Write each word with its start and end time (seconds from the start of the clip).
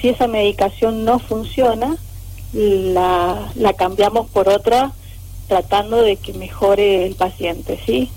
si 0.00 0.08
esa 0.08 0.26
medicación 0.26 1.04
no 1.04 1.18
funciona, 1.18 1.96
la, 2.52 3.50
la 3.54 3.72
cambiamos 3.74 4.28
por 4.30 4.48
otra 4.48 4.92
tratando 5.48 6.02
de 6.02 6.16
que 6.16 6.32
mejore 6.34 7.06
el 7.06 7.14
paciente, 7.14 7.80
¿sí? 7.84 8.10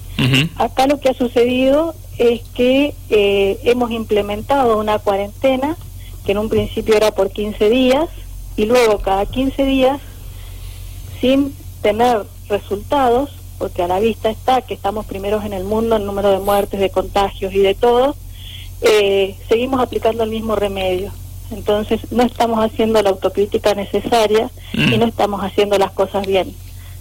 Acá 0.57 0.85
lo 0.85 0.99
que 0.99 1.09
ha 1.09 1.13
sucedido 1.15 1.95
es 2.19 2.41
que 2.53 2.93
eh, 3.09 3.59
hemos 3.63 3.89
implementado 3.89 4.77
una 4.77 4.99
cuarentena 4.99 5.75
que 6.25 6.33
en 6.33 6.37
un 6.37 6.49
principio 6.49 6.95
era 6.95 7.11
por 7.11 7.31
15 7.31 7.69
días 7.71 8.07
y 8.55 8.65
luego 8.65 8.99
cada 8.99 9.25
15 9.25 9.65
días 9.65 9.99
sin 11.19 11.55
tener 11.81 12.23
resultados, 12.49 13.31
porque 13.57 13.81
a 13.81 13.87
la 13.87 13.99
vista 13.99 14.29
está 14.29 14.61
que 14.61 14.75
estamos 14.75 15.05
primeros 15.05 15.43
en 15.45 15.53
el 15.53 15.63
mundo 15.63 15.95
en 15.95 16.05
número 16.05 16.29
de 16.29 16.39
muertes, 16.39 16.79
de 16.79 16.91
contagios 16.91 17.53
y 17.53 17.59
de 17.59 17.73
todo, 17.73 18.15
eh, 18.81 19.35
seguimos 19.47 19.79
aplicando 19.81 20.23
el 20.23 20.29
mismo 20.29 20.55
remedio. 20.55 21.11
Entonces 21.51 21.99
no 22.11 22.23
estamos 22.23 22.63
haciendo 22.63 23.01
la 23.01 23.09
autocrítica 23.09 23.73
necesaria 23.73 24.49
y 24.73 24.97
no 24.97 25.05
estamos 25.05 25.41
haciendo 25.43 25.77
las 25.77 25.91
cosas 25.91 26.25
bien. 26.25 26.55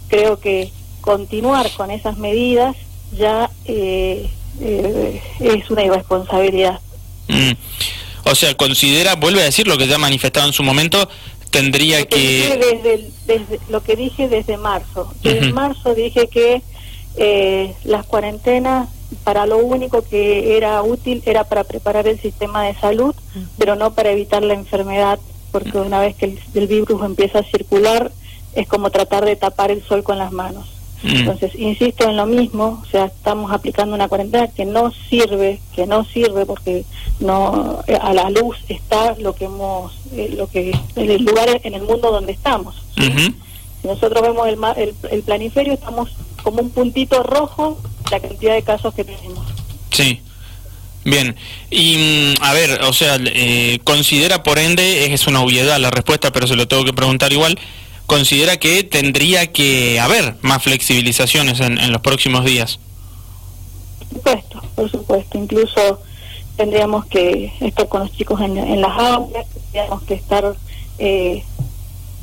Creo 0.09 0.39
que 0.39 0.71
continuar 0.99 1.71
con 1.71 1.89
esas 1.89 2.17
medidas 2.17 2.75
ya 3.17 3.49
eh, 3.65 4.29
eh, 4.59 5.21
es 5.39 5.69
una 5.69 5.83
irresponsabilidad. 5.83 6.79
Mm. 7.27 7.51
O 8.25 8.35
sea, 8.35 8.55
considera, 8.55 9.15
vuelve 9.15 9.41
a 9.41 9.45
decir 9.45 9.67
lo 9.67 9.77
que 9.77 9.87
ya 9.87 9.97
manifestado 9.97 10.47
en 10.47 10.53
su 10.53 10.63
momento, 10.63 11.09
tendría 11.49 12.05
que... 12.05 12.81
desde, 13.25 13.59
lo 13.69 13.81
que 13.83 13.95
dije 13.95 14.29
desde 14.29 14.57
marzo. 14.57 15.13
En 15.23 15.53
marzo 15.53 15.95
dije 15.95 16.27
que 16.27 16.61
eh, 17.17 17.73
las 17.83 18.05
cuarentenas 18.05 18.89
para 19.23 19.45
lo 19.45 19.57
único 19.57 20.01
que 20.01 20.57
era 20.57 20.81
útil 20.83 21.21
era 21.25 21.43
para 21.43 21.63
preparar 21.63 22.07
el 22.07 22.19
sistema 22.19 22.63
de 22.63 22.75
salud, 22.75 23.13
pero 23.57 23.75
no 23.75 23.93
para 23.93 24.11
evitar 24.11 24.43
la 24.43 24.53
enfermedad, 24.53 25.19
porque 25.51 25.77
una 25.77 25.99
vez 25.99 26.15
que 26.15 26.37
el, 26.53 26.67
virus 26.67 27.03
empieza 27.03 27.39
a 27.39 27.43
circular 27.43 28.11
es 28.53 28.67
como 28.67 28.89
tratar 28.89 29.25
de 29.25 29.35
tapar 29.35 29.71
el 29.71 29.83
sol 29.83 30.03
con 30.03 30.17
las 30.17 30.31
manos. 30.31 30.67
Entonces, 31.03 31.55
insisto 31.55 32.07
en 32.07 32.15
lo 32.15 32.27
mismo, 32.27 32.79
o 32.83 32.85
sea, 32.91 33.05
estamos 33.05 33.51
aplicando 33.51 33.95
una 33.95 34.07
cuarentena 34.07 34.47
que 34.49 34.65
no 34.65 34.91
sirve, 34.91 35.59
que 35.75 35.87
no 35.87 36.05
sirve 36.05 36.45
porque 36.45 36.85
no 37.19 37.79
eh, 37.87 37.97
a 37.99 38.13
la 38.13 38.29
luz 38.29 38.57
está 38.69 39.15
lo 39.17 39.33
que 39.33 39.45
hemos, 39.45 39.93
eh, 40.13 40.35
lo 40.37 40.47
que 40.47 40.77
el 40.95 41.23
lugar 41.23 41.59
en 41.63 41.73
el 41.73 41.81
mundo 41.81 42.11
donde 42.11 42.33
estamos. 42.33 42.75
Si 42.95 43.87
nosotros 43.87 44.21
vemos 44.21 44.47
el, 44.47 44.59
el, 44.77 44.95
el 45.09 45.23
planiferio, 45.23 45.73
estamos 45.73 46.11
como 46.43 46.61
un 46.61 46.69
puntito 46.69 47.23
rojo 47.23 47.79
la 48.11 48.19
cantidad 48.19 48.53
de 48.53 48.63
casos 48.63 48.93
que 48.93 49.03
tenemos. 49.03 49.45
Sí. 49.91 50.21
Bien, 51.03 51.35
y 51.71 52.35
mm, 52.39 52.43
a 52.43 52.53
ver, 52.53 52.83
o 52.83 52.93
sea, 52.93 53.17
eh, 53.19 53.79
considera 53.83 54.43
por 54.43 54.59
ende, 54.59 55.11
es 55.13 55.25
una 55.25 55.41
obviedad 55.41 55.79
la 55.79 55.89
respuesta, 55.89 56.31
pero 56.31 56.45
se 56.45 56.55
lo 56.55 56.67
tengo 56.67 56.85
que 56.85 56.93
preguntar 56.93 57.33
igual, 57.33 57.57
considera 58.05 58.57
que 58.57 58.83
tendría 58.83 59.51
que 59.51 59.99
haber 59.99 60.35
más 60.41 60.61
flexibilizaciones 60.61 61.59
en, 61.59 61.91
los 61.91 62.01
próximos 62.01 62.45
días. 62.45 62.79
Por 63.99 64.17
supuesto, 64.17 64.61
por 64.75 64.91
supuesto, 64.91 65.37
incluso 65.37 66.01
tendríamos 66.55 67.05
que 67.07 67.51
estar 67.61 67.87
con 67.87 68.01
los 68.01 68.11
chicos 68.11 68.39
en, 68.41 68.81
las 68.81 68.99
aulas, 68.99 69.47
tendríamos 69.53 70.03
que 70.03 70.13
estar, 70.13 70.53
eh, 70.99 71.43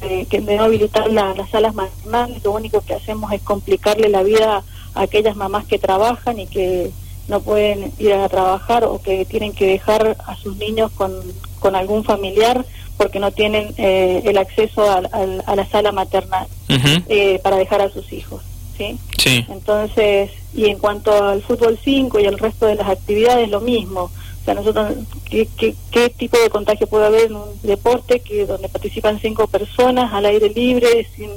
eh, 0.03 0.27
que 0.31 0.41
de 0.41 0.57
no 0.57 0.65
habilitar 0.65 1.11
las 1.11 1.51
salas 1.51 1.75
maternales, 1.75 2.43
lo 2.45 2.53
único 2.53 2.81
que 2.81 2.95
hacemos 2.95 3.33
es 3.33 3.43
complicarle 3.43 4.09
la 4.09 4.23
vida 4.23 4.63
aquellas 4.95 5.37
mamás 5.37 5.67
que 5.67 5.79
trabajan 5.79 6.39
y 6.39 6.47
que 6.47 6.91
no 7.29 7.41
pueden 7.41 7.93
ir 7.99 8.15
a 8.15 8.29
trabajar 8.29 8.85
o 8.85 9.01
que 9.03 9.25
tienen 9.25 9.53
que 9.53 9.67
dejar 9.67 10.17
a 10.27 10.37
sus 10.37 10.57
niños 10.57 10.91
con, 10.93 11.13
con 11.59 11.77
algún 11.77 12.05
familiar 12.05 12.65
porque 12.97 13.21
no 13.21 13.31
tienen 13.31 13.73
eh, 13.77 14.23
el 14.25 14.39
acceso 14.39 14.91
a, 14.91 15.01
la 15.01 15.67
sala 15.71 15.93
maternal 15.93 16.47
eh, 16.69 17.39
para 17.43 17.57
dejar 17.57 17.81
a 17.81 17.91
sus 17.91 18.13
hijos. 18.13 18.43
¿sí? 18.77 18.99
¿sí? 19.17 19.47
Entonces, 19.49 20.31
y 20.53 20.67
en 20.67 20.79
cuanto 20.79 21.13
al 21.13 21.43
fútbol 21.43 21.79
5 21.83 22.19
y 22.19 22.25
el 22.25 22.39
resto 22.39 22.67
de 22.67 22.75
las 22.75 22.89
actividades, 22.89 23.49
lo 23.49 23.61
mismo. 23.61 24.11
Sea, 24.49 24.55
nosotros, 24.55 24.95
¿qué, 25.29 25.47
qué, 25.91 26.09
tipo 26.09 26.39
de 26.39 26.49
contagio 26.49 26.87
puede 26.87 27.05
haber 27.05 27.27
en 27.27 27.37
un 27.37 27.61
deporte 27.63 28.21
que 28.21 28.47
donde 28.47 28.71
participan 28.71 29.21
cinco 29.21 29.47
personas 29.47 30.11
al 30.15 30.25
aire 30.25 30.49
libre 30.49 31.07
sin 31.15 31.29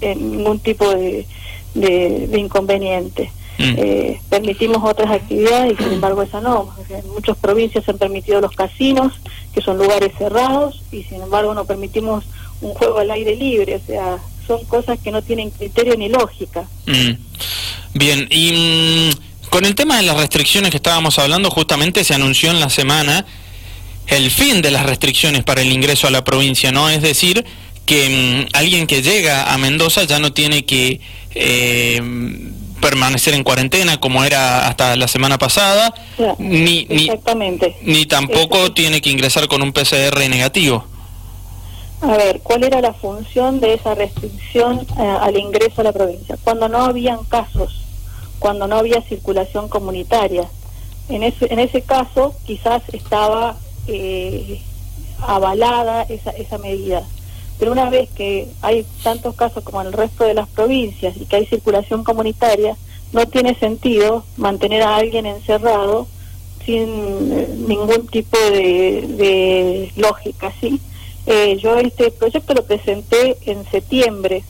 ningún 0.00 0.58
tipo 0.58 0.90
de, 0.90 1.28
de, 1.74 2.40
inconveniente. 2.40 3.30
Mm. 3.58 3.74
Eh, 3.76 4.20
permitimos 4.28 4.78
otras 4.82 5.12
actividades 5.12 5.74
y 5.74 5.84
sin 5.84 5.92
embargo 5.92 6.22
esa 6.22 6.40
no. 6.40 6.74
En 6.90 7.08
muchas 7.10 7.36
provincias 7.36 7.84
se 7.84 7.92
han 7.92 7.98
permitido 7.98 8.40
los 8.40 8.56
casinos, 8.56 9.12
que 9.54 9.60
son 9.60 9.78
lugares 9.78 10.12
cerrados, 10.18 10.82
y 10.90 11.04
sin 11.04 11.22
embargo 11.22 11.54
no 11.54 11.66
permitimos 11.66 12.24
un 12.60 12.74
juego 12.74 12.98
al 12.98 13.12
aire 13.12 13.36
libre. 13.36 13.76
O 13.76 13.86
sea, 13.86 14.18
son 14.44 14.64
cosas 14.64 14.98
que 14.98 15.12
no 15.12 15.22
tienen 15.22 15.50
criterio 15.50 15.96
ni 15.96 16.08
lógica. 16.08 16.66
Mm. 16.84 17.12
Bien, 17.94 18.26
y 18.28 19.12
mm, 19.14 19.27
con 19.50 19.64
el 19.64 19.74
tema 19.74 19.96
de 19.96 20.02
las 20.02 20.16
restricciones 20.16 20.70
que 20.70 20.76
estábamos 20.76 21.18
hablando, 21.18 21.50
justamente 21.50 22.04
se 22.04 22.14
anunció 22.14 22.50
en 22.50 22.60
la 22.60 22.70
semana 22.70 23.24
el 24.06 24.30
fin 24.30 24.62
de 24.62 24.70
las 24.70 24.86
restricciones 24.86 25.44
para 25.44 25.62
el 25.62 25.70
ingreso 25.70 26.06
a 26.06 26.10
la 26.10 26.24
provincia, 26.24 26.72
¿no? 26.72 26.88
Es 26.88 27.02
decir, 27.02 27.44
que 27.84 28.46
alguien 28.52 28.86
que 28.86 29.02
llega 29.02 29.52
a 29.52 29.58
Mendoza 29.58 30.04
ya 30.04 30.18
no 30.18 30.32
tiene 30.32 30.64
que 30.64 31.00
eh, 31.34 32.02
permanecer 32.80 33.34
en 33.34 33.44
cuarentena 33.44 34.00
como 34.00 34.24
era 34.24 34.68
hasta 34.68 34.96
la 34.96 35.08
semana 35.08 35.38
pasada, 35.38 35.94
ni, 36.38 36.86
ni, 36.86 38.06
tampoco 38.06 38.72
tiene 38.72 39.00
que 39.00 39.10
ingresar 39.10 39.48
con 39.48 39.62
un 39.62 39.72
PCR 39.72 40.18
negativo. 40.28 40.84
A 42.00 42.16
ver, 42.16 42.40
¿cuál 42.42 42.62
era 42.62 42.80
la 42.80 42.92
función 42.92 43.58
de 43.58 43.74
esa 43.74 43.94
restricción 43.94 44.86
eh, 44.98 45.16
al 45.20 45.36
ingreso 45.36 45.80
a 45.80 45.84
la 45.84 45.92
provincia? 45.92 46.36
Cuando 46.44 46.68
no 46.68 46.84
habían 46.84 47.24
casos, 47.24 47.87
cuando 48.38 48.66
no 48.66 48.76
había 48.76 49.02
circulación 49.02 49.68
comunitaria. 49.68 50.48
En 51.08 51.22
ese, 51.22 51.52
en 51.52 51.58
ese 51.58 51.82
caso 51.82 52.34
quizás 52.46 52.82
estaba 52.92 53.56
eh, 53.86 54.60
avalada 55.20 56.02
esa, 56.02 56.30
esa 56.30 56.58
medida 56.58 57.04
pero 57.58 57.72
una 57.72 57.90
vez 57.90 58.08
que 58.10 58.48
hay 58.62 58.86
tantos 59.02 59.34
casos 59.34 59.64
como 59.64 59.80
en 59.80 59.88
el 59.88 59.92
resto 59.92 60.24
de 60.24 60.34
las 60.34 60.48
provincias 60.48 61.16
y 61.16 61.26
que 61.26 61.36
hay 61.36 61.46
circulación 61.46 62.04
comunitaria, 62.04 62.76
no 63.12 63.26
tiene 63.26 63.54
sentido 63.56 64.24
mantener 64.36 64.82
a 64.82 64.96
alguien 64.96 65.26
encerrado 65.26 66.06
sin 66.64 67.32
eh, 67.32 67.48
ningún 67.66 68.06
tipo 68.06 68.38
de, 68.38 69.90
lógica, 69.96 70.52
¿sí? 70.60 70.80
Eh, 71.26 71.58
yo 71.60 71.76
este 71.76 72.10
proyecto 72.10 72.54
lo 72.54 72.64
presenté 72.64 73.36
en 73.46 73.64
septiembre, 73.70 74.44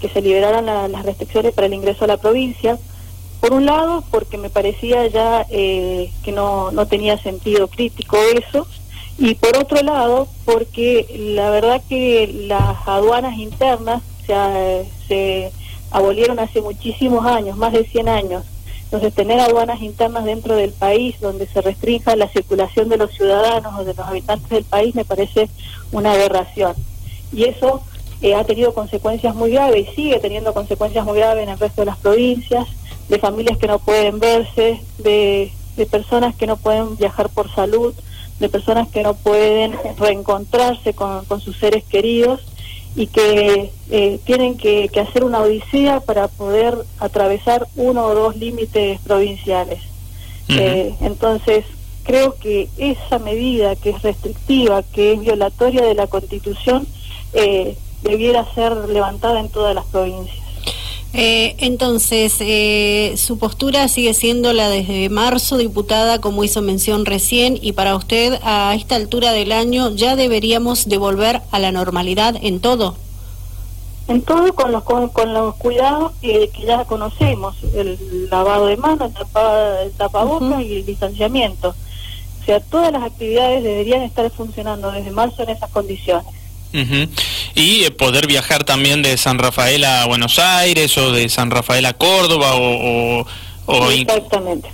que 0.00 0.08
se 0.08 0.20
liberaran 0.20 0.66
las 0.92 1.04
restricciones 1.04 1.52
para 1.52 1.66
el 1.66 1.74
ingreso 1.74 2.04
a 2.04 2.08
la 2.08 2.16
provincia. 2.16 2.78
Por 3.40 3.54
un 3.54 3.64
lado, 3.64 4.04
porque 4.10 4.36
me 4.36 4.50
parecía 4.50 5.06
ya 5.06 5.46
eh, 5.50 6.12
que 6.22 6.32
no, 6.32 6.70
no 6.70 6.86
tenía 6.86 7.16
sentido 7.18 7.68
crítico 7.68 8.16
eso, 8.34 8.66
y 9.18 9.34
por 9.34 9.56
otro 9.56 9.82
lado, 9.82 10.28
porque 10.44 11.06
la 11.34 11.50
verdad 11.50 11.82
que 11.88 12.30
las 12.46 12.76
aduanas 12.86 13.38
internas 13.38 14.02
se, 14.26 14.86
se 15.08 15.52
abolieron 15.90 16.38
hace 16.38 16.60
muchísimos 16.60 17.26
años, 17.26 17.56
más 17.56 17.72
de 17.72 17.84
100 17.84 18.08
años. 18.08 18.44
Entonces, 18.84 19.14
tener 19.14 19.38
aduanas 19.38 19.80
internas 19.82 20.24
dentro 20.24 20.56
del 20.56 20.72
país 20.72 21.20
donde 21.20 21.46
se 21.46 21.60
restrinja 21.60 22.16
la 22.16 22.28
circulación 22.28 22.88
de 22.88 22.96
los 22.96 23.12
ciudadanos 23.12 23.78
o 23.78 23.84
de 23.84 23.94
los 23.94 24.06
habitantes 24.06 24.48
del 24.48 24.64
país 24.64 24.94
me 24.94 25.04
parece 25.04 25.48
una 25.92 26.12
aberración. 26.12 26.74
Y 27.32 27.44
eso 27.44 27.82
eh, 28.20 28.34
ha 28.34 28.42
tenido 28.44 28.74
consecuencias 28.74 29.34
muy 29.34 29.52
graves 29.52 29.88
y 29.88 29.94
sigue 29.94 30.18
teniendo 30.18 30.52
consecuencias 30.52 31.04
muy 31.04 31.18
graves 31.18 31.44
en 31.44 31.50
el 31.50 31.58
resto 31.58 31.82
de 31.82 31.86
las 31.86 31.98
provincias, 31.98 32.66
de 33.10 33.18
familias 33.18 33.58
que 33.58 33.66
no 33.66 33.78
pueden 33.80 34.20
verse, 34.20 34.80
de, 34.98 35.52
de 35.76 35.86
personas 35.86 36.34
que 36.34 36.46
no 36.46 36.56
pueden 36.56 36.96
viajar 36.96 37.28
por 37.28 37.52
salud, 37.54 37.92
de 38.38 38.48
personas 38.48 38.88
que 38.88 39.02
no 39.02 39.14
pueden 39.14 39.74
reencontrarse 39.98 40.94
con, 40.94 41.24
sus 41.40 41.56
seres 41.58 41.84
queridos 41.84 42.40
y 42.96 43.06
que 43.06 43.70
eh, 43.90 44.18
tienen 44.24 44.56
que, 44.56 44.90
hacer 45.00 45.24
una 45.24 45.40
odisea 45.40 46.00
para 46.00 46.28
poder 46.28 46.74
atravesar 46.98 47.66
uno 47.76 48.06
o 48.06 48.14
dos 48.14 48.36
límites 48.36 49.00
provinciales. 49.02 49.80
Eh, 50.48 50.94
entonces, 51.02 51.64
creo 52.02 52.34
que 52.34 52.68
esa 52.76 53.18
medida 53.18 53.76
que 53.76 53.90
es 53.90 54.02
restrictiva, 54.02 54.82
que 54.82 55.12
es 55.12 55.20
violatoria 55.20 55.84
de 55.84 55.94
la 55.94 56.08
Constitución, 56.08 56.88
eh, 57.34 57.76
debiera 58.02 58.52
ser 58.54 58.72
levantada 58.88 59.38
en 59.40 59.48
todas 59.48 59.74
las 59.74 59.84
provincias. 59.86 60.49
Eh, 61.12 61.56
entonces, 61.58 62.36
eh, 62.40 63.14
su 63.16 63.38
postura 63.38 63.88
sigue 63.88 64.14
siendo 64.14 64.52
la 64.52 64.68
desde 64.68 65.08
marzo, 65.08 65.56
diputada, 65.56 66.20
como 66.20 66.44
hizo 66.44 66.62
mención 66.62 67.04
recién, 67.04 67.58
y 67.60 67.72
para 67.72 67.96
usted 67.96 68.38
a 68.42 68.74
esta 68.76 68.94
altura 68.94 69.32
del 69.32 69.50
año 69.50 69.90
ya 69.90 70.14
deberíamos 70.14 70.88
devolver 70.88 71.42
a 71.50 71.58
la 71.58 71.72
normalidad 71.72 72.36
en 72.40 72.60
todo. 72.60 72.94
En 74.06 74.22
todo 74.22 74.52
con 74.54 74.72
los, 74.72 74.82
con, 74.84 75.34
los 75.34 75.54
cuidados 75.56 76.12
que, 76.20 76.50
ya 76.64 76.84
conocemos, 76.84 77.56
el 77.74 78.28
lavado 78.30 78.66
de 78.66 78.76
manos, 78.76 79.08
el, 79.08 79.14
tapa, 79.14 79.74
tapaboca 79.96 80.62
y 80.62 80.76
el 80.76 80.86
distanciamiento. 80.86 81.74
O 82.40 82.44
sea, 82.44 82.60
todas 82.60 82.92
las 82.92 83.02
actividades 83.02 83.62
deberían 83.62 84.02
estar 84.02 84.28
funcionando 84.30 84.90
desde 84.90 85.10
marzo 85.10 85.42
en 85.42 85.50
esas 85.50 85.70
condiciones. 85.70 86.26
Y 87.54 87.84
eh, 87.84 87.90
poder 87.90 88.26
viajar 88.26 88.64
también 88.64 89.02
de 89.02 89.16
San 89.16 89.38
Rafael 89.38 89.84
a 89.84 90.06
Buenos 90.06 90.38
Aires 90.38 90.96
o 90.98 91.12
de 91.12 91.28
San 91.28 91.50
Rafael 91.50 91.86
a 91.86 91.94
Córdoba 91.94 92.52
o... 92.54 93.26
Exactamente. 93.92 94.68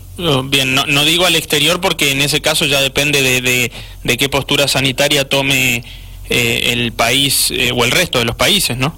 Bien, 0.45 0.75
no, 0.75 0.87
no, 0.87 1.05
digo 1.05 1.27
al 1.27 1.37
exterior 1.37 1.81
porque 1.83 2.13
en 2.13 2.23
ese 2.23 2.41
caso 2.41 2.65
ya 2.65 2.81
depende 2.81 3.21
de, 3.21 3.71
de, 4.03 4.17
qué 4.17 4.29
postura 4.31 4.67
sanitaria 4.69 5.29
tome 5.29 5.85
eh, 6.31 6.73
el 6.73 6.93
país 6.93 7.51
eh, 7.51 7.73
o 7.77 7.85
el 7.85 7.91
resto 7.91 8.19
de 8.19 8.25
los 8.25 8.37
países, 8.37 8.79
¿no? 8.79 8.95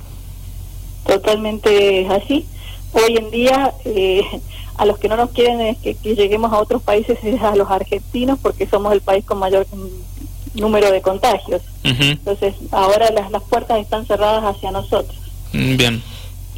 Totalmente 1.04 2.06
así. 2.08 2.46
Hoy 2.92 3.16
en 3.16 3.30
día 3.32 3.74
a 4.78 4.86
los 4.86 4.98
que 4.98 5.08
no 5.08 5.16
nos 5.16 5.30
quieren 5.30 5.60
es 5.60 5.76
que, 5.78 5.94
lleguemos 6.14 6.52
a 6.52 6.58
otros 6.58 6.82
países 6.82 7.18
es 7.22 7.42
a 7.42 7.56
los 7.56 7.68
argentinos 7.68 8.38
porque 8.40 8.66
somos 8.66 8.92
el 8.92 9.00
país 9.00 9.24
con 9.24 9.38
mayor 9.38 9.66
número 10.58 10.90
de 10.90 11.00
contagios. 11.00 11.62
Entonces, 11.82 12.54
ahora 12.70 13.10
las, 13.10 13.30
las 13.30 13.42
puertas 13.42 13.78
están 13.80 14.06
cerradas 14.06 14.44
hacia 14.44 14.70
nosotros. 14.70 15.16
Mm, 15.52 15.76
bien. 15.76 16.02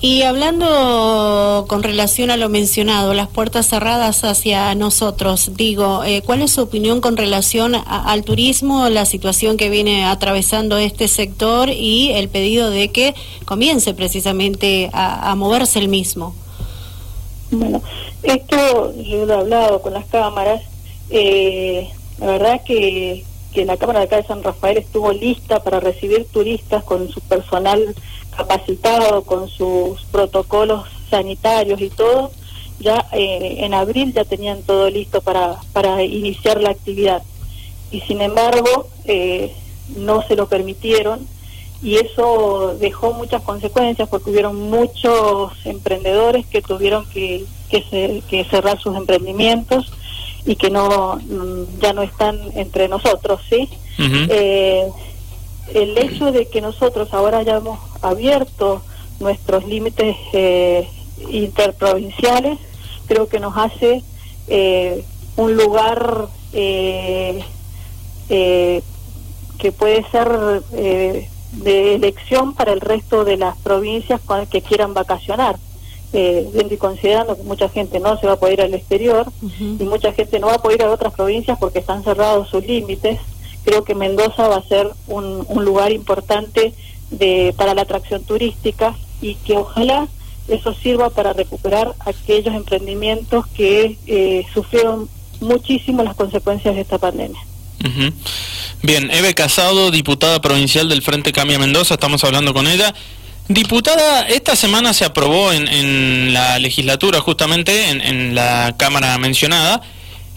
Y 0.03 0.23
hablando 0.23 1.67
con 1.69 1.83
relación 1.83 2.31
a 2.31 2.39
lo 2.39 2.49
mencionado, 2.49 3.13
las 3.13 3.29
puertas 3.29 3.69
cerradas 3.69 4.25
hacia 4.25 4.75
nosotros, 4.75 5.51
digo, 5.57 6.05
eh, 6.05 6.23
¿cuál 6.25 6.41
es 6.41 6.53
su 6.53 6.63
opinión 6.63 7.03
con 7.03 7.19
relación 7.19 7.75
al 7.75 8.25
turismo, 8.25 8.89
la 8.89 9.05
situación 9.05 9.59
que 9.59 9.69
viene 9.69 10.07
atravesando 10.07 10.79
este 10.79 11.07
sector 11.07 11.69
y 11.69 12.13
el 12.13 12.31
pedido 12.31 12.71
de 12.71 12.89
que 12.89 13.15
comience 13.45 13.93
precisamente 13.93 14.89
a, 14.95 15.31
a 15.31 15.35
moverse 15.35 15.79
el 15.79 15.89
mismo? 15.89 16.35
Bueno, 17.51 17.83
esto 18.23 18.95
yo 19.03 19.27
lo 19.27 19.35
he 19.35 19.37
hablado 19.37 19.83
con 19.83 19.93
las 19.93 20.07
cámaras. 20.07 20.63
Eh, 21.11 21.91
la 22.19 22.27
verdad 22.27 22.61
que 22.65 23.25
que 23.53 23.65
la 23.65 23.77
Cámara 23.77 24.01
de 24.01 24.05
acá 24.07 24.17
de 24.17 24.27
San 24.27 24.43
Rafael 24.43 24.79
estuvo 24.79 25.13
lista 25.13 25.63
para 25.63 25.81
recibir 25.81 26.27
turistas 26.27 26.85
con 26.85 27.09
su 27.09 27.21
personal 27.21 27.95
capacitado, 28.37 29.23
con 29.23 29.49
sus 29.49 30.03
protocolos 30.13 30.87
sanitarios 31.11 31.81
y 31.81 31.91
todo, 31.91 32.31
ya 32.79 33.07
eh, 33.13 33.57
en 33.59 33.75
abril 33.75 34.13
ya 34.13 34.25
tenían 34.25 34.63
todo 34.63 34.89
listo 34.89 35.21
para, 35.21 35.57
para 35.73 36.03
iniciar 36.03 36.61
la 36.61 36.71
actividad. 36.71 37.23
Y 37.91 38.01
sin 38.03 38.21
embargo, 38.21 38.89
eh, 39.05 39.53
no 39.97 40.23
se 40.23 40.37
lo 40.37 40.49
permitieron 40.49 41.27
y 41.83 41.97
eso 41.97 42.77
dejó 42.79 43.13
muchas 43.13 43.43
consecuencias 43.43 44.09
porque 44.09 44.31
hubieron 44.31 44.71
muchos 44.71 45.53
emprendedores 45.65 46.47
que 46.47 46.63
tuvieron 46.63 47.07
que, 47.11 47.45
que, 47.71 48.23
que 48.29 48.45
cerrar 48.45 48.81
sus 48.81 48.97
emprendimientos 48.97 49.93
y 50.45 50.57
que 50.57 50.71
no 50.71 51.17
mm, 51.17 51.81
ya 51.81 51.93
no 51.93 52.03
están 52.03 52.39
entre 52.55 52.89
nosotros, 52.89 53.41
¿sí? 53.49 53.69
eh, 53.99 54.89
el 55.75 55.99
hecho 55.99 56.33
de 56.33 56.47
que 56.47 56.61
nosotros 56.61 57.13
ahora 57.13 57.39
hayamos 57.39 57.79
abierto 58.03 58.83
nuestros 59.21 59.67
límites 59.67 60.17
eh, 60.33 60.89
interprovinciales 61.31 62.59
creo 63.07 63.29
que 63.29 63.41
nos 63.41 63.57
hace 63.57 64.03
eh, 64.49 65.05
un 65.37 65.57
lugar 65.57 66.29
eh, 66.53 67.45
que 68.29 69.73
puede 69.73 70.09
ser 70.11 70.63
de 71.53 71.95
elección 71.95 72.55
para 72.55 72.73
el 72.73 72.81
resto 72.81 73.25
de 73.25 73.37
las 73.37 73.57
provincias 73.59 74.21
que 74.51 74.63
quieran 74.63 74.95
vacacionar 74.95 75.57
eh, 76.13 76.51
y 76.71 76.77
considerando 76.77 77.37
que 77.37 77.43
mucha 77.45 77.69
gente 77.69 78.01
no 78.01 78.19
se 78.19 78.27
va 78.27 78.33
a 78.33 78.39
poder 78.39 78.55
ir 78.55 78.63
al 78.63 78.75
exterior 78.75 79.31
y 79.61 79.85
mucha 79.85 80.13
gente 80.13 80.41
no 80.41 80.49
va 80.49 80.55
a 80.55 80.63
poder 80.63 80.81
ir 80.81 80.87
a 80.87 80.91
otras 80.91 81.13
provincias 81.13 81.59
porque 81.59 81.79
están 81.79 82.03
cerrados 82.03 82.49
sus 82.49 82.67
límites, 82.67 83.19
creo 83.65 83.85
que 83.85 83.95
Mendoza 83.95 84.49
va 84.49 84.57
a 84.57 84.63
ser 84.63 84.91
un, 85.07 85.47
lugar 85.65 85.93
importante 85.93 86.75
de, 87.11 87.55
para 87.57 87.75
la 87.75 87.83
atracción 87.83 88.25
turística 88.25 88.97
y 89.21 89.37
que 89.37 89.57
ojalá 89.57 90.09
eso 90.49 90.75
sirva 90.75 91.11
para 91.11 91.33
recuperar 91.33 91.95
aquellos 92.01 92.55
emprendimientos 92.55 93.47
que 93.49 93.97
eh, 94.07 94.45
sufrieron 94.53 95.09
muchísimo 95.41 96.03
las 96.03 96.17
consecuencias 96.17 96.75
de 96.75 96.81
esta 96.81 96.99
pandemia. 96.99 97.41
Bien, 98.83 99.11
Eve 99.11 99.35
Casado, 99.35 99.91
diputada 99.91 100.41
provincial 100.41 100.89
del 100.89 101.03
Frente 101.03 101.33
Cambia 101.33 101.59
Mendoza, 101.59 101.95
estamos 101.95 102.25
hablando 102.25 102.53
con 102.53 102.67
ella. 102.67 102.95
Diputada, 103.51 104.29
esta 104.29 104.55
semana 104.55 104.95
se 104.95 105.05
aprobó 105.05 105.53
en, 105.53 106.33
la 106.33 106.61
legislatura, 106.61 107.19
justamente 107.19 107.91
en, 107.91 108.33
la 108.33 108.77
Cámara 108.77 109.19
mencionada, 109.19 109.83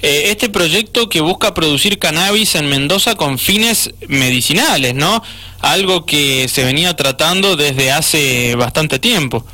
eh, 0.01 0.31
este 0.31 0.49
proyecto 0.49 1.09
que 1.09 1.21
busca 1.21 1.53
producir 1.53 1.99
cannabis 1.99 2.55
en 2.55 2.67
Mendoza 2.69 3.13
con 3.13 3.37
fines 3.37 3.93
medicinales, 4.07 4.95
¿no? 4.95 5.21
Algo 5.59 6.07
que 6.07 6.47
se 6.47 6.63
venía 6.63 6.95
tratando 6.95 7.55
desde 7.55 7.91
hace 7.91 8.55
bastante 8.55 8.97
tiempo. 8.97 9.45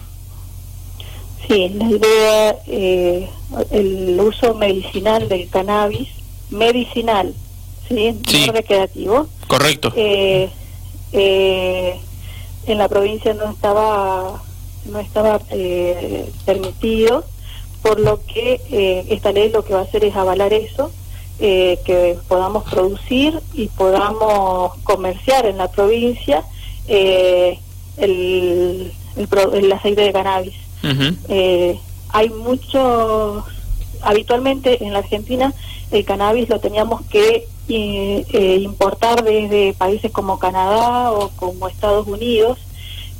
Sí, 1.45 1.69
la 1.75 1.89
idea, 1.89 2.55
eh, 2.65 3.29
el 3.71 4.17
uso 4.21 4.53
medicinal 4.53 5.27
del 5.27 5.49
cannabis, 5.49 6.07
medicinal, 6.49 7.33
¿sí? 7.89 8.15
No 8.45 8.53
recreativo. 8.53 9.27
Correcto. 9.47 9.91
Eh, 9.97 10.49
eh 11.11 11.99
en 12.65 12.77
la 12.77 12.87
provincia 12.87 13.33
no 13.33 13.49
estaba 13.49 14.41
no 14.85 14.99
estaba 14.99 15.41
eh, 15.49 16.31
permitido 16.45 17.25
por 17.81 17.99
lo 17.99 18.25
que 18.25 18.61
eh, 18.71 19.05
esta 19.09 19.31
ley 19.31 19.49
lo 19.49 19.63
que 19.63 19.73
va 19.73 19.81
a 19.81 19.83
hacer 19.83 20.03
es 20.03 20.15
avalar 20.15 20.53
eso 20.53 20.91
eh, 21.39 21.79
que 21.85 22.17
podamos 22.27 22.69
producir 22.69 23.39
y 23.53 23.67
podamos 23.67 24.77
comerciar 24.83 25.45
en 25.45 25.57
la 25.57 25.71
provincia 25.71 26.43
el, 26.87 27.57
el, 27.97 29.71
aceite 29.71 30.01
de 30.01 30.11
cannabis. 30.11 30.55
Hay 32.11 32.29
mucho 32.29 33.45
habitualmente 34.01 34.83
en 34.83 34.93
la 34.93 34.99
Argentina 34.99 35.53
el 35.91 36.05
cannabis 36.05 36.49
lo 36.49 36.59
teníamos 36.59 37.01
que 37.07 37.47
eh, 37.69 38.59
importar 38.61 39.23
desde 39.23 39.73
países 39.73 40.11
como 40.11 40.39
Canadá 40.39 41.11
o 41.11 41.29
como 41.35 41.67
Estados 41.67 42.07
Unidos 42.07 42.57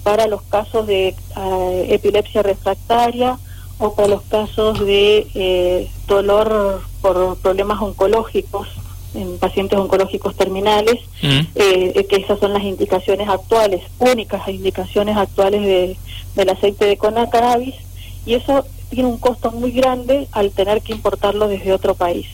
para 0.04 0.28
los 0.28 0.42
casos 0.44 0.88
de 0.88 1.10
eh, 1.10 1.88
epilepsia 1.90 2.42
refractaria 2.42 3.38
o 3.78 3.94
para 3.94 4.08
los 4.08 4.24
casos 4.24 4.80
de 4.80 5.28
eh, 5.36 5.90
dolor 6.08 6.82
por 7.02 7.38
problemas 7.38 7.82
oncológicos 7.82 8.68
en 9.14 9.38
pacientes 9.40 9.78
oncológicos 9.80 10.36
terminales, 10.36 11.00
mm. 11.24 11.40
que 11.56 12.16
esas 12.16 12.40
son 12.40 12.54
las 12.54 12.62
indicaciones 12.62 13.28
actuales, 13.28 13.82
únicas 13.98 14.48
indicaciones 14.48 15.18
actuales 15.18 15.62
de, 15.62 15.98
del 16.36 16.50
aceite 16.50 16.86
de 16.86 16.98
cannabis, 16.98 17.74
y 18.26 18.36
eso 18.36 18.66
tiene 18.90 19.10
un 19.10 19.18
costo 19.18 19.52
muy 19.52 19.72
grande 19.72 20.28
al 20.32 20.52
tener 20.52 20.82
que 20.82 20.94
importarlo 20.94 21.48
desde 21.48 21.74
otro 21.74 21.96
país. 21.96 22.28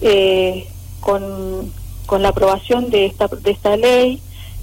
Eh, 0.00 0.66
con, 1.04 1.72
con 2.06 2.22
la 2.22 2.30
aprobación 2.30 2.90
de 2.90 3.06
esta, 3.06 3.28
de 3.28 3.50
esta 3.50 3.76
ley, 3.76 4.20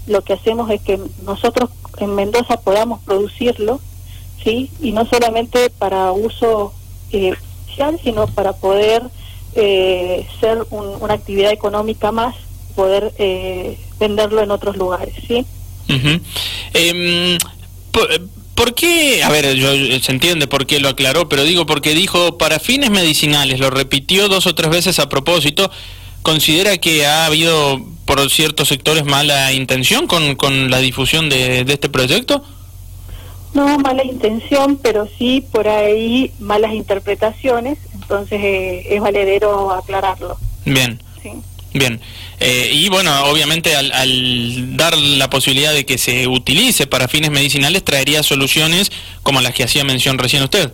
lo 0.07 0.23
que 0.23 0.33
hacemos 0.33 0.69
es 0.71 0.81
que 0.81 0.99
nosotros 1.23 1.69
en 1.99 2.15
Mendoza 2.15 2.59
podamos 2.61 3.01
producirlo, 3.03 3.79
¿sí? 4.43 4.71
Y 4.81 4.91
no 4.91 5.05
solamente 5.05 5.69
para 5.69 6.11
uso 6.11 6.73
eh, 7.11 7.33
sino 8.03 8.27
para 8.27 8.53
poder 8.53 9.01
eh, 9.55 10.27
ser 10.39 10.59
una 10.69 11.13
actividad 11.13 11.51
económica 11.51 12.11
más, 12.11 12.35
poder 12.75 13.11
eh, 13.17 13.77
venderlo 13.99 14.41
en 14.41 14.51
otros 14.51 14.77
lugares, 14.77 15.15
¿sí? 15.27 15.45
Em, 16.73 17.37
por, 18.55 18.75
qué? 18.75 19.23
A 19.23 19.29
ver, 19.29 19.55
yo, 19.55 19.71
se 19.99 20.11
entiende 20.11 20.45
por 20.47 20.67
qué 20.67 20.79
lo 20.79 20.89
aclaró, 20.89 21.27
pero 21.27 21.43
digo 21.43 21.65
porque 21.65 21.95
dijo 21.95 22.37
para 22.37 22.59
fines 22.59 22.91
medicinales, 22.91 23.59
lo 23.59 23.71
repitió 23.71 24.27
dos 24.27 24.45
o 24.45 24.53
tres 24.53 24.69
veces 24.69 24.99
a 24.99 25.09
propósito, 25.09 25.71
¿Considera 26.23 26.77
que 26.77 27.05
ha 27.05 27.25
habido 27.25 27.81
por 28.05 28.29
ciertos 28.29 28.67
sectores 28.67 29.05
mala 29.05 29.53
intención 29.53 30.07
con, 30.07 30.35
con 30.35 30.69
la 30.69 30.79
difusión 30.79 31.29
de, 31.29 31.61
este 31.61 31.89
proyecto? 31.89 32.43
No, 33.53 33.79
mala 33.79 34.03
intención, 34.03 34.77
pero 34.81 35.07
sí 35.17 35.45
por 35.51 35.67
ahí 35.67 36.31
malas 36.39 36.73
interpretaciones, 36.73 37.77
entonces 37.93 38.39
eh, 38.41 38.95
es 38.95 39.01
valedero 39.01 39.71
aclararlo. 39.71 40.37
Bien. 40.65 41.01
Bien. 41.73 42.01
Eh, 42.41 42.69
y 42.73 42.89
bueno, 42.89 43.25
obviamente 43.25 43.75
al, 43.75 43.91
al, 43.93 44.75
dar 44.75 44.97
la 44.97 45.29
posibilidad 45.29 45.73
de 45.73 45.85
que 45.85 45.97
se 45.97 46.27
utilice 46.27 46.85
para 46.85 47.07
fines 47.07 47.31
medicinales, 47.31 47.83
traería 47.83 48.23
soluciones 48.23 48.91
como 49.23 49.39
las 49.39 49.53
que 49.53 49.63
hacía 49.63 49.85
mención 49.85 50.17
recién 50.17 50.43
usted. 50.43 50.73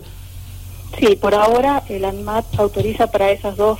Sí, 0.98 1.16
por 1.16 1.34
ahora 1.34 1.84
el 1.88 2.04
ANMAT 2.04 2.46
autoriza 2.58 3.06
para 3.08 3.30
esas 3.30 3.56
dos 3.56 3.78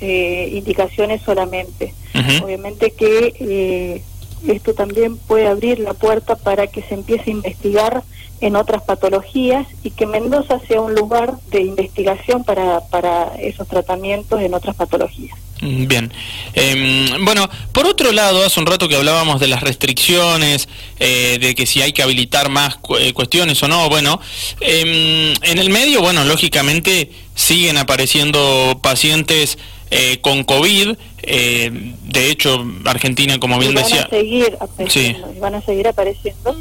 eh, 0.00 0.50
indicaciones 0.52 1.22
solamente. 1.22 1.94
Obviamente 2.42 2.92
que 2.92 3.34
eh, 3.40 4.02
esto 4.46 4.74
también 4.74 5.16
puede 5.16 5.46
abrir 5.46 5.78
la 5.78 5.94
puerta 5.94 6.36
para 6.36 6.66
que 6.66 6.82
se 6.82 6.94
empiece 6.94 7.30
a 7.30 7.30
investigar 7.30 8.02
en 8.40 8.56
otras 8.56 8.82
patologías 8.82 9.66
y 9.82 9.90
que 9.90 10.06
Mendoza 10.06 10.58
sea 10.66 10.80
un 10.80 10.94
lugar 10.94 11.34
de 11.50 11.60
investigación 11.62 12.44
para, 12.44 12.80
para 12.88 13.34
esos 13.38 13.68
tratamientos 13.68 14.40
en 14.40 14.54
otras 14.54 14.74
patologías. 14.76 15.36
Mm, 15.60 15.86
bien. 15.86 16.12
Em, 16.54 17.24
bueno, 17.24 17.48
por 17.72 17.86
otro 17.86 18.12
lado, 18.12 18.44
hace 18.44 18.58
un 18.60 18.66
rato 18.66 18.88
que 18.88 18.96
hablábamos 18.96 19.40
de 19.40 19.46
las 19.46 19.60
restricciones, 19.60 20.68
eh, 20.98 21.38
de 21.38 21.54
que 21.54 21.66
si 21.66 21.82
hay 21.82 21.92
que 21.92 22.02
habilitar 22.02 22.48
más 22.48 22.78
eh, 22.98 23.12
cuestiones 23.12 23.62
o 23.62 23.68
no, 23.68 23.88
bueno, 23.90 24.20
em, 24.60 25.34
en 25.42 25.58
el 25.58 25.68
medio, 25.68 26.00
bueno, 26.00 26.24
lógicamente 26.24 27.10
siguen 27.34 27.76
apareciendo 27.76 28.80
pacientes 28.82 29.58
eh, 29.90 30.18
con 30.20 30.44
COVID, 30.44 30.96
de 31.22 32.30
hecho, 32.30 32.64
Argentina, 32.84 33.38
como 33.38 33.58
bien 33.58 33.74
decía... 33.74 34.08
Van 34.10 34.18
a 34.18 34.18
seguir 34.18 34.56
apareciendo, 34.60 35.34
van 35.40 35.54
a 35.54 35.60
seguir 35.62 35.88
apareciendo 35.88 36.56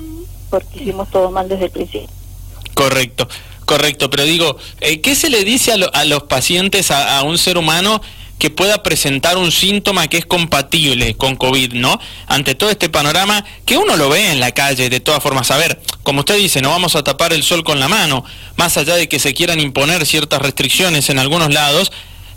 porque 0.50 0.79
hicimos 0.79 1.09
todo 1.09 1.31
mal 1.31 1.48
desde 1.48 1.65
el 1.65 1.71
principio. 1.71 2.09
Correcto. 2.74 3.27
Correcto, 3.65 4.09
pero 4.09 4.24
digo, 4.24 4.57
¿qué 4.79 5.13
se 5.13 5.29
le 5.29 5.43
dice 5.43 5.71
a, 5.71 6.05
los 6.05 6.24
pacientes, 6.24 6.89
a, 6.89 7.19
a 7.19 7.24
un 7.24 7.38
ser 7.38 7.55
humano 7.59 8.01
que 8.39 8.50
pueda 8.50 8.81
presentar 8.81 9.38
un 9.38 9.51
síntoma 9.51 10.07
que 10.07 10.17
es 10.17 10.25
compatible 10.25 11.15
con 11.15 11.36
COVID, 11.36 11.74
¿no? 11.74 12.00
Ante 12.25 12.55
todo 12.55 12.69
este 12.69 12.89
panorama 12.89 13.45
que 13.65 13.77
uno 13.77 13.98
lo 13.98 14.09
ve 14.09 14.31
en 14.31 14.39
la 14.39 14.53
calle, 14.53 14.89
de 14.89 15.01
todas 15.01 15.21
formas. 15.21 15.51
A 15.51 15.57
ver, 15.57 15.79
como 16.03 16.21
usted 16.21 16.38
dice, 16.38 16.62
no 16.62 16.69
vamos 16.69 16.95
a 16.95 17.03
tapar 17.03 17.33
el 17.33 17.43
sol 17.43 17.65
con 17.65 17.81
la 17.81 17.89
mano, 17.89 18.24
más 18.55 18.77
allá 18.77 18.95
de 18.95 19.09
que 19.09 19.19
se 19.19 19.33
quieran 19.33 19.59
imponer 19.59 20.05
ciertas 20.05 20.41
restricciones 20.41 21.09
en 21.09 21.19
algunos 21.19 21.53
lados, 21.53 21.91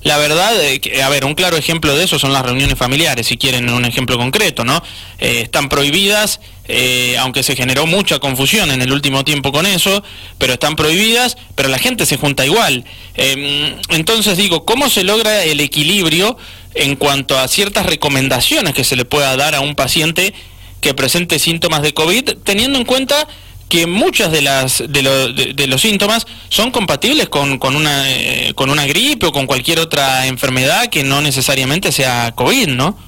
la 0.04 0.18
verdad, 0.18 0.52
eh, 0.60 1.02
a 1.02 1.08
ver, 1.08 1.24
un 1.24 1.34
claro 1.34 1.56
ejemplo 1.56 1.96
de 1.96 2.04
eso 2.04 2.18
son 2.18 2.32
las 2.32 2.42
reuniones 2.42 2.76
familiares, 2.76 3.26
si 3.26 3.36
quieren 3.36 3.70
un 3.70 3.84
ejemplo 3.84 4.18
concreto, 4.18 4.64
¿no? 4.64 4.82
Eh, 5.18 5.42
están 5.42 5.68
prohibidas, 5.68 6.40
eh, 6.66 7.16
aunque 7.18 7.42
se 7.42 7.54
generó 7.54 7.86
mucha 7.86 8.18
confusión 8.18 8.72
en 8.72 8.82
el 8.82 8.92
último 8.92 9.24
tiempo 9.24 9.52
con 9.52 9.64
eso, 9.64 10.02
pero 10.38 10.54
están 10.54 10.74
prohibidas, 10.74 11.36
pero 11.54 11.68
la 11.68 11.78
gente 11.78 12.04
se 12.04 12.16
junta 12.16 12.44
igual. 12.44 12.84
Em, 13.14 13.76
entonces 13.90 14.36
digo, 14.36 14.64
¿cómo 14.64 14.90
se 14.90 15.04
logra 15.04 15.44
el 15.44 15.60
equilibrio 15.60 16.36
en 16.74 16.96
cuanto 16.96 17.38
a 17.38 17.46
ciertas 17.46 17.86
recomendaciones 17.86 18.74
que 18.74 18.82
se 18.82 18.96
le 18.96 19.04
pueda 19.04 19.36
dar 19.36 19.54
a 19.54 19.60
un 19.60 19.76
paciente 19.76 20.34
que 20.80 20.94
presente 20.94 21.38
síntomas 21.38 21.82
de 21.82 21.94
COVID, 21.94 22.30
teniendo 22.42 22.76
en 22.76 22.84
cuenta 22.84 23.28
que 23.72 23.86
muchas 23.86 24.30
de 24.30 24.42
las 24.42 24.84
de, 24.86 25.66
los 25.66 25.80
síntomas 25.80 26.26
son 26.50 26.70
compatibles 26.72 27.30
con, 27.30 27.56
con 27.56 27.74
una 27.74 28.04
eh, 28.12 28.52
con 28.54 28.68
una 28.68 28.84
gripe 28.84 29.24
o 29.24 29.32
con 29.32 29.46
cualquier 29.46 29.80
otra 29.80 30.26
enfermedad 30.26 30.88
que 30.88 31.04
no 31.04 31.22
necesariamente 31.22 31.90
sea 31.90 32.32
COVID, 32.32 32.68
¿no? 32.68 32.98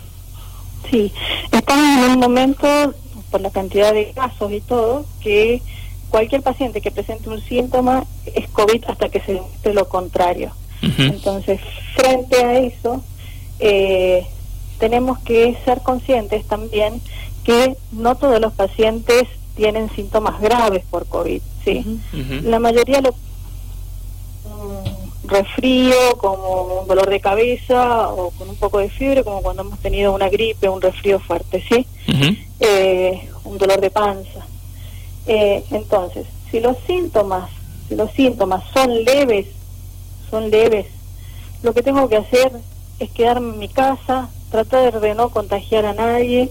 Sí, 0.91 1.13
estamos 1.53 2.07
en 2.07 2.13
un 2.13 2.19
momento 2.19 2.95
por 3.31 3.43
la 3.43 3.51
cantidad 3.51 3.93
de 3.93 4.13
casos 4.13 4.53
y 4.53 4.63
todo 4.63 5.05
que 5.21 5.61
cualquier 6.09 6.41
paciente 6.41 6.81
que 6.81 6.91
presente 6.91 7.29
un 7.29 7.43
síntoma 7.43 8.07
es 8.35 8.49
COVID 8.49 8.85
hasta 8.89 9.11
que 9.11 9.21
se 9.21 9.35
demuestre 9.35 9.75
lo 9.75 9.87
contrario. 9.87 10.51
Entonces, 10.81 11.61
frente 11.95 12.37
a 12.43 12.59
eso, 12.59 13.05
eh, 13.59 14.27
tenemos 14.79 15.19
que 15.19 15.59
ser 15.67 15.83
conscientes 15.83 16.47
también 16.47 17.03
que 17.45 17.77
no 17.93 18.17
todos 18.17 18.41
los 18.41 18.55
pacientes 18.55 19.29
tienen 19.55 19.91
síntomas 19.95 20.41
graves 20.41 20.85
por 20.91 21.07
COVID, 21.07 21.41
¿sí? 21.65 22.01
La 22.43 22.59
mayoría 22.59 23.01
lo 23.01 23.15
un 25.25 25.29
resfrío, 25.29 25.95
como 26.19 26.81
un 26.81 26.87
dolor 26.87 27.09
de 27.09 27.21
cabeza 27.21 28.09
o 28.11 28.31
con 28.31 28.49
un 28.49 28.57
poco 28.57 28.79
de 28.79 28.91
fiebre, 28.91 29.25
como 29.25 29.43
cuando 29.43 29.63
hemos 29.63 29.79
tenido 29.79 30.15
una 30.15 30.29
gripe, 30.29 30.69
un 30.69 30.83
resfrío 30.83 31.19
fuerte, 31.19 31.65
¿sí? 31.69 31.87
Eh, 32.61 33.29
un 33.45 33.59
dolor 33.59 33.81
de 33.81 33.91
panza. 33.91 34.47
Eh, 35.27 35.65
entonces, 35.71 36.27
si 36.51 36.61
los 36.61 36.77
síntomas, 36.87 37.51
si 37.89 37.95
los 37.95 38.11
síntomas 38.13 38.63
son 38.73 39.05
leves, 39.05 39.47
son 40.31 40.51
leves, 40.51 40.87
lo 41.63 41.73
que 41.73 41.83
tengo 41.83 42.09
que 42.09 42.17
hacer 42.17 42.53
es 42.99 43.11
quedarme 43.11 43.55
en 43.55 43.59
mi 43.59 43.69
casa, 43.69 44.29
tratar 44.51 45.01
de 45.01 45.15
no 45.15 45.31
contagiar 45.31 45.87
a 45.87 45.95
nadie, 45.95 46.51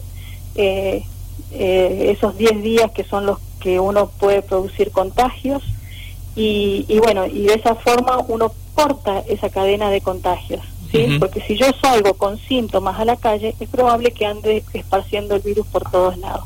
eh, 0.55 1.03
eh, 1.53 2.12
esos 2.15 2.38
10 2.38 2.63
días 2.63 2.91
que 2.91 3.03
son 3.03 3.25
los 3.25 3.39
que 3.60 3.79
uno 3.79 4.10
puede 4.19 4.41
producir 4.41 4.91
contagios 4.91 5.63
y, 6.36 6.98
bueno, 6.98 7.27
y 7.27 7.43
de 7.43 7.53
esa 7.53 7.75
forma 7.75 8.17
uno 8.27 8.51
corta 8.74 9.24
esa 9.27 9.50
cadena 9.50 9.91
de 9.91 10.01
contagios, 10.01 10.62
¿sí? 10.91 11.17
Porque 11.19 11.41
si 11.41 11.55
yo 11.55 11.67
salgo 11.79 12.15
con 12.15 12.39
síntomas 12.39 13.00
a 13.00 13.05
la 13.05 13.17
calle, 13.17 13.53
es 13.60 13.69
probable 13.69 14.12
que 14.12 14.25
ande 14.25 14.63
esparciendo 14.74 15.36
el 15.36 15.41
virus 15.41 15.67
por 15.67 15.89
todos 15.91 16.17
lados, 16.17 16.45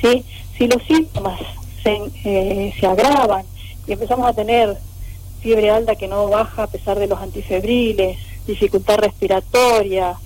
¿sí? 0.00 0.24
Si 0.56 0.68
los 0.68 0.80
síntomas 0.84 1.40
se, 1.82 2.00
eh, 2.24 2.72
se 2.78 2.86
agravan 2.86 3.44
y 3.88 3.92
empezamos 3.92 4.28
a 4.28 4.34
tener 4.34 4.78
fiebre 5.40 5.70
alta 5.70 5.96
que 5.96 6.08
no 6.08 6.28
baja 6.28 6.64
a 6.64 6.66
pesar 6.68 6.98
de 6.98 7.08
los 7.08 7.20
antifebriles, 7.20 8.18
dificultad 8.46 8.98
respiratoria, 8.98 10.16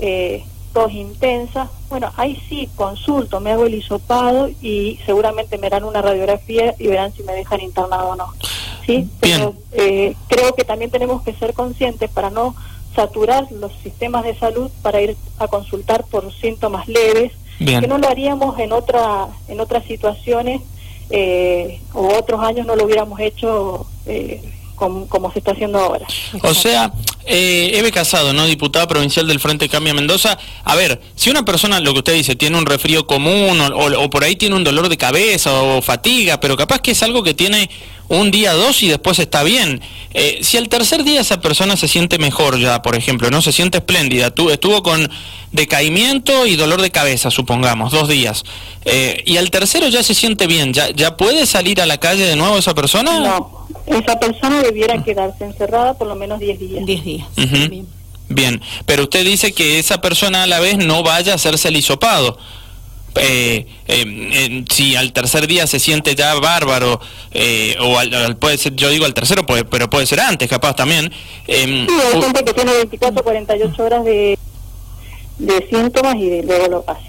eh, 0.00 0.44
tos 0.72 0.92
intensa, 0.92 1.68
bueno, 1.88 2.12
ahí 2.16 2.40
sí 2.48 2.68
consulto, 2.76 3.40
me 3.40 3.52
hago 3.52 3.66
el 3.66 3.74
hisopado 3.74 4.48
y 4.60 4.98
seguramente 5.04 5.58
me 5.58 5.68
dan 5.68 5.84
una 5.84 6.02
radiografía 6.02 6.74
y 6.78 6.86
verán 6.86 7.12
si 7.12 7.22
me 7.22 7.32
dejan 7.32 7.60
internado 7.60 8.10
o 8.10 8.16
no. 8.16 8.26
Sí, 8.86 9.08
pero 9.20 9.54
eh, 9.72 10.14
creo 10.28 10.54
que 10.54 10.64
también 10.64 10.90
tenemos 10.90 11.22
que 11.22 11.34
ser 11.34 11.54
conscientes 11.54 12.10
para 12.10 12.30
no 12.30 12.54
saturar 12.94 13.50
los 13.52 13.72
sistemas 13.82 14.24
de 14.24 14.36
salud 14.36 14.70
para 14.82 15.00
ir 15.00 15.16
a 15.38 15.48
consultar 15.48 16.04
por 16.04 16.32
síntomas 16.34 16.88
leves, 16.88 17.32
que 17.58 17.86
no 17.86 17.98
lo 17.98 18.08
haríamos 18.08 18.58
en 18.58 18.72
otra 18.72 19.28
en 19.48 19.60
otras 19.60 19.84
situaciones 19.84 20.62
eh, 21.10 21.80
o 21.92 22.06
otros 22.16 22.40
años 22.42 22.66
no 22.66 22.76
lo 22.76 22.84
hubiéramos 22.84 23.20
hecho 23.20 23.86
eh, 24.06 24.42
como, 24.76 25.30
se 25.32 25.40
está 25.40 25.52
haciendo 25.52 25.78
ahora. 25.78 26.06
O 26.42 26.54
sea, 26.54 26.90
eh, 27.26 27.72
Eve 27.74 27.92
Casado, 27.92 28.32
¿no? 28.32 28.46
Diputada 28.46 28.88
provincial 28.88 29.26
del 29.26 29.40
Frente 29.40 29.68
Cambia 29.68 29.94
Mendoza. 29.94 30.38
A 30.64 30.74
ver, 30.76 31.00
si 31.14 31.30
una 31.30 31.44
persona, 31.44 31.80
lo 31.80 31.92
que 31.92 31.98
usted 31.98 32.14
dice, 32.14 32.36
tiene 32.36 32.56
un 32.56 32.66
resfrío 32.66 33.06
común 33.06 33.60
o, 33.60 34.10
por 34.10 34.24
ahí 34.24 34.36
tiene 34.36 34.56
un 34.56 34.64
dolor 34.64 34.88
de 34.88 34.96
cabeza 34.96 35.52
o 35.52 35.82
fatiga, 35.82 36.40
pero 36.40 36.56
capaz 36.56 36.80
que 36.80 36.92
es 36.92 37.02
algo 37.02 37.22
que 37.22 37.34
tiene 37.34 37.70
un 38.08 38.32
día, 38.32 38.54
dos 38.54 38.82
y 38.82 38.88
después 38.88 39.18
está 39.18 39.42
bien. 39.44 39.80
Eh, 40.12 40.40
si 40.42 40.56
al 40.56 40.68
tercer 40.68 41.04
día 41.04 41.20
esa 41.20 41.40
persona 41.40 41.76
se 41.76 41.86
siente 41.86 42.18
mejor 42.18 42.58
ya, 42.58 42.82
por 42.82 42.96
ejemplo, 42.96 43.30
no 43.30 43.40
se 43.40 43.52
siente 43.52 43.78
espléndida, 43.78 44.32
estuvo 44.50 44.82
con 44.82 45.08
decaimiento 45.52 46.46
y 46.46 46.56
dolor 46.56 46.82
de 46.82 46.90
cabeza, 46.90 47.30
supongamos, 47.30 47.92
dos 47.92 48.08
días, 48.08 48.44
eh, 48.84 49.22
y 49.26 49.36
al 49.36 49.50
tercero 49.50 49.86
ya 49.88 50.02
se 50.02 50.14
siente 50.14 50.48
bien, 50.48 50.72
¿ya, 50.72 50.90
¿ya 50.90 51.16
puede 51.16 51.46
salir 51.46 51.80
a 51.80 51.86
la 51.86 51.98
calle 51.98 52.24
de 52.24 52.34
nuevo 52.34 52.58
esa 52.58 52.74
persona? 52.74 53.20
No, 53.20 53.68
esa 53.86 54.18
persona 54.18 54.62
debiera 54.62 55.02
quedarse 55.02 55.44
encerrada 55.44 55.94
por 55.94 56.06
lo 56.06 56.14
menos 56.14 56.38
10 56.40 56.58
días. 56.58 56.86
10 56.86 57.04
días. 57.04 57.09
Bien. 58.32 58.60
pero 58.86 59.02
usted 59.04 59.24
dice 59.24 59.52
que 59.52 59.80
esa 59.80 60.00
persona 60.00 60.44
a 60.44 60.46
la 60.46 60.60
vez 60.60 60.78
no 60.78 61.02
vaya 61.02 61.32
a 61.32 61.34
hacerse 61.34 61.68
el 61.68 61.76
hisopado. 61.76 62.38
Eh, 63.16 63.66
eh, 63.88 64.64
si 64.70 64.94
al 64.94 65.12
tercer 65.12 65.48
día 65.48 65.66
se 65.66 65.80
siente 65.80 66.14
ya 66.14 66.34
bárbaro, 66.34 67.00
eh, 67.32 67.76
o 67.80 67.98
al, 67.98 68.36
puede 68.36 68.56
ser, 68.56 68.76
yo 68.76 68.88
digo 68.88 69.04
al 69.04 69.14
tercero, 69.14 69.44
pero 69.46 69.90
puede 69.90 70.06
ser 70.06 70.20
antes, 70.20 70.48
capaz 70.48 70.76
también. 70.76 71.10
sí, 71.46 71.52
hay 71.54 72.22
gente 72.22 72.44
que 72.44 72.54
tiene 72.54 72.72
24, 72.72 73.24
48 73.24 73.82
horas 73.82 74.04
de, 74.04 74.38
de 75.38 75.68
síntomas 75.68 76.14
y 76.16 76.42
luego 76.42 76.68
lo 76.68 76.82
pasa. 76.82 77.00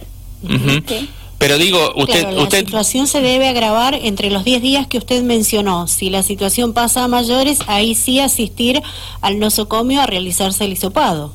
Pero 1.42 1.58
digo, 1.58 1.92
usted... 1.96 2.38
usted... 2.38 2.60
La 2.60 2.66
situación 2.66 3.08
se 3.08 3.20
debe 3.20 3.48
agravar 3.48 3.96
entre 3.96 4.30
los 4.30 4.44
10 4.44 4.62
días 4.62 4.86
que 4.86 5.00
usted 5.00 5.24
mencionó. 5.24 5.88
Si 5.88 6.12
la 6.12 6.22
situación 6.22 6.74
pasa 6.74 7.04
a 7.04 7.08
mayores, 7.08 7.62
ahí 7.66 7.96
sí 7.96 8.20
asistir 8.20 8.80
al 9.22 9.40
nosocomio 9.40 10.02
a 10.02 10.06
realizarse 10.06 10.66
el 10.66 10.74
hisopado. 10.74 11.34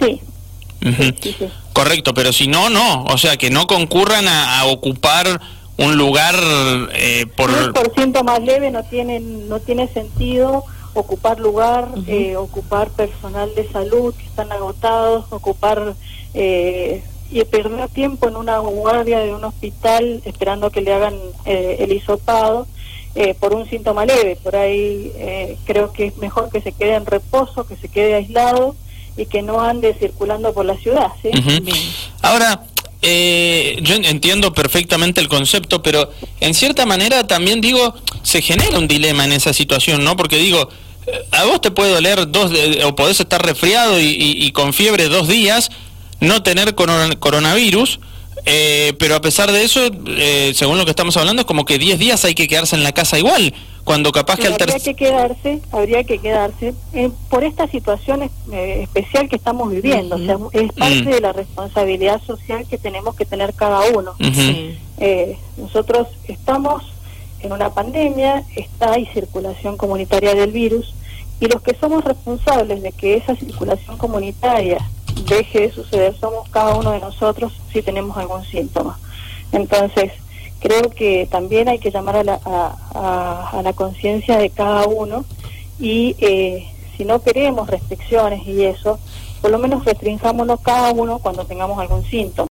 Sí. 0.00 0.20
Correcto, 1.72 2.14
pero 2.14 2.32
si 2.32 2.48
no, 2.48 2.68
no. 2.68 3.04
O 3.04 3.16
sea, 3.16 3.36
que 3.36 3.48
no 3.48 3.68
concurran 3.68 4.26
a, 4.26 4.64
ocupar 4.64 5.40
un 5.76 5.96
lugar 5.96 6.34
eh, 6.92 7.26
por... 7.36 7.72
por 7.74 7.94
ciento 7.94 8.24
más 8.24 8.42
leve 8.42 8.72
no 8.72 8.82
tiene, 8.82 9.20
no 9.20 9.60
tiene 9.60 9.86
sentido 9.86 10.64
ocupar 10.94 11.38
lugar, 11.38 11.88
eh, 12.08 12.34
ocupar 12.36 12.90
personal 12.90 13.54
de 13.54 13.70
salud 13.70 14.12
que 14.14 14.24
están 14.24 14.50
agotados, 14.50 15.26
ocupar 15.30 15.94
eh, 16.34 17.04
y 17.32 17.44
perder 17.44 17.88
tiempo 17.88 18.28
en 18.28 18.36
una 18.36 18.58
guardia 18.58 19.20
de 19.20 19.34
un 19.34 19.42
hospital 19.44 20.20
esperando 20.26 20.70
que 20.70 20.82
le 20.82 20.92
hagan 20.92 21.14
eh, 21.46 21.78
el 21.80 21.92
hisopado 21.92 22.66
eh, 23.14 23.34
por 23.40 23.54
un 23.54 23.68
síntoma 23.68 24.04
leve. 24.04 24.36
Por 24.42 24.54
ahí 24.54 25.10
eh, 25.16 25.56
creo 25.64 25.92
que 25.92 26.06
es 26.06 26.16
mejor 26.18 26.50
que 26.50 26.60
se 26.60 26.72
quede 26.72 26.94
en 26.94 27.06
reposo, 27.06 27.66
que 27.66 27.76
se 27.76 27.88
quede 27.88 28.14
aislado 28.14 28.76
y 29.16 29.26
que 29.26 29.40
no 29.40 29.62
ande 29.62 29.94
circulando 29.94 30.52
por 30.52 30.66
la 30.66 30.76
ciudad. 30.76 31.08
¿sí? 31.22 31.30
Ahora, 32.20 32.64
yo 33.02 33.94
entiendo 33.94 34.52
perfectamente 34.52 35.20
el 35.20 35.28
concepto, 35.28 35.82
pero 35.82 36.10
en 36.40 36.54
cierta 36.54 36.84
manera 36.86 37.26
también 37.26 37.60
digo, 37.60 37.94
se 38.22 38.42
genera 38.42 38.78
un 38.78 38.88
dilema 38.88 39.24
en 39.24 39.32
esa 39.32 39.52
situación, 39.52 40.04
¿no? 40.04 40.16
Porque 40.16 40.36
digo, 40.36 40.68
a 41.32 41.44
vos 41.44 41.60
te 41.60 41.70
puede 41.70 41.92
doler 41.92 42.30
dos, 42.30 42.52
o 42.84 42.94
podés 42.94 43.20
estar 43.20 43.44
resfriado 43.44 44.00
y, 44.00 44.16
y 44.18 44.52
con 44.52 44.72
fiebre 44.72 45.08
dos 45.08 45.28
días, 45.28 45.70
no 46.22 46.42
tener 46.42 46.74
coronavirus, 46.74 48.00
Eh, 48.44 48.94
pero 48.98 49.14
a 49.14 49.20
pesar 49.20 49.52
de 49.52 49.62
eso, 49.62 49.78
eh, 50.06 50.52
según 50.56 50.76
lo 50.76 50.84
que 50.84 50.90
estamos 50.90 51.16
hablando, 51.16 51.42
es 51.42 51.46
como 51.46 51.64
que 51.64 51.78
10 51.78 51.96
días 51.98 52.24
hay 52.24 52.34
que 52.34 52.48
quedarse 52.48 52.74
en 52.74 52.82
la 52.82 52.90
casa 52.90 53.16
igual, 53.16 53.54
cuando 53.84 54.10
capaz 54.10 54.36
que 54.36 54.48
al 54.48 54.54
Habría 54.54 54.78
que 54.80 54.94
quedarse, 54.94 55.60
habría 55.70 56.02
que 56.04 56.18
quedarse 56.18 56.74
eh, 56.92 57.10
por 57.28 57.44
esta 57.44 57.68
situación 57.68 58.22
eh, 58.52 58.80
especial 58.82 59.28
que 59.28 59.36
estamos 59.36 59.70
viviendo. 59.70 60.16
O 60.16 60.18
sea, 60.18 60.38
es 60.52 60.72
parte 60.72 61.02
Mm. 61.02 61.10
de 61.10 61.20
la 61.20 61.32
responsabilidad 61.32 62.20
social 62.26 62.66
que 62.68 62.78
tenemos 62.78 63.14
que 63.14 63.26
tener 63.26 63.54
cada 63.54 63.80
uno. 63.96 64.14
Eh, 64.98 65.38
nosotros 65.56 66.08
estamos 66.26 66.82
en 67.40 67.52
una 67.52 67.70
pandemia, 67.70 68.44
está 68.56 68.92
hay 68.94 69.06
circulación 69.06 69.76
comunitaria 69.76 70.34
del 70.34 70.50
virus 70.52 70.94
y 71.40 71.46
los 71.46 71.60
que 71.62 71.76
somos 71.80 72.02
responsables 72.04 72.82
de 72.82 72.92
que 72.92 73.16
esa 73.16 73.36
circulación 73.36 73.98
comunitaria 73.98 74.78
deje 75.26 75.60
de 75.60 75.72
suceder 75.72 76.14
somos 76.18 76.48
cada 76.50 76.74
uno 76.74 76.92
de 76.92 77.00
nosotros 77.00 77.52
si 77.72 77.82
tenemos 77.82 78.16
algún 78.16 78.44
síntoma. 78.44 78.98
Entonces, 79.52 80.12
creo 80.60 80.90
que 80.90 81.26
también 81.30 81.68
hay 81.68 81.78
que 81.78 81.90
llamar 81.90 82.16
a 82.16 82.24
la, 82.24 82.40
a, 82.44 83.60
la 83.62 83.72
conciencia 83.72 84.38
de 84.38 84.50
cada 84.50 84.86
uno 84.86 85.24
y 85.78 86.16
eh, 86.20 86.66
si 86.96 87.04
no 87.04 87.20
queremos 87.22 87.68
restricciones 87.68 88.46
y 88.46 88.64
eso, 88.64 88.98
por 89.40 89.50
lo 89.50 89.58
menos 89.58 89.84
restringámonos 89.84 90.60
cada 90.60 90.92
uno 90.92 91.18
cuando 91.18 91.44
tengamos 91.44 91.78
algún 91.78 92.04
síntoma. 92.04 92.51